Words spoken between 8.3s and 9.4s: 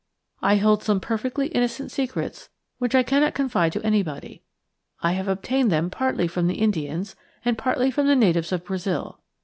of Brazil.